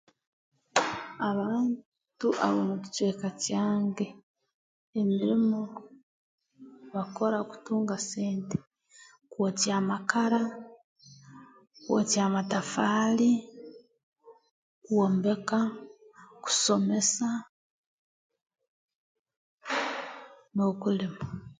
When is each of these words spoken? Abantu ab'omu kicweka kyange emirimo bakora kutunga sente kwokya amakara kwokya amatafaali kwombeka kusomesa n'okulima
Abantu 1.29 2.27
ab'omu 2.45 2.75
kicweka 2.83 3.29
kyange 3.43 4.07
emirimo 4.99 5.61
bakora 6.95 7.39
kutunga 7.51 7.95
sente 8.09 8.57
kwokya 9.31 9.73
amakara 9.81 10.41
kwokya 11.83 12.21
amatafaali 12.27 13.31
kwombeka 14.85 15.59
kusomesa 16.43 17.27
n'okulima 20.53 21.23